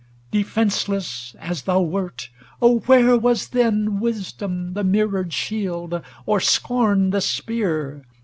Defenceless 0.31 1.35
as 1.37 1.61
thou 1.61 1.81
wert, 1.81 2.29
oh, 2.59 2.79
where 2.87 3.15
was 3.19 3.49
then 3.49 3.99
Wisdom 3.99 4.73
the 4.73 4.83
mirrored 4.83 5.31
shield, 5.31 6.01
or 6.25 6.39
scorn 6.39 7.11
the 7.11 7.21
spear 7.21 8.03